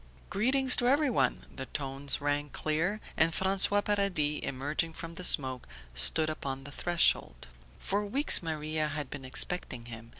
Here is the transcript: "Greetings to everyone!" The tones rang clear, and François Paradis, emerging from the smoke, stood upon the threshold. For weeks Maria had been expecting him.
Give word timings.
"Greetings 0.31 0.75
to 0.77 0.87
everyone!" 0.87 1.45
The 1.55 1.67
tones 1.67 2.19
rang 2.21 2.49
clear, 2.49 2.99
and 3.15 3.33
François 3.33 3.83
Paradis, 3.85 4.39
emerging 4.41 4.93
from 4.93 5.13
the 5.13 5.23
smoke, 5.23 5.67
stood 5.93 6.27
upon 6.27 6.63
the 6.63 6.71
threshold. 6.71 7.47
For 7.77 8.03
weeks 8.03 8.41
Maria 8.41 8.87
had 8.87 9.11
been 9.11 9.23
expecting 9.25 9.85
him. 9.85 10.09